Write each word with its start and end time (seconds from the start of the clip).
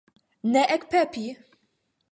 Ne 0.51 0.63
ekpepi! 0.75 1.27